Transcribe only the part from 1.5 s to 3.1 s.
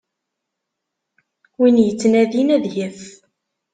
Win yettnadin ad yaf.